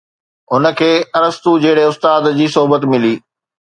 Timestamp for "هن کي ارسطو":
0.53-1.53